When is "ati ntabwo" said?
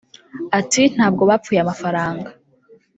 0.59-1.23